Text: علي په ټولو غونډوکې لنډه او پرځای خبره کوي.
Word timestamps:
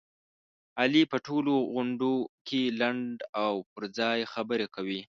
علي 0.79 1.03
په 1.11 1.17
ټولو 1.27 1.53
غونډوکې 1.73 2.63
لنډه 2.81 3.25
او 3.43 3.53
پرځای 3.73 4.19
خبره 4.33 4.65
کوي. 4.75 5.01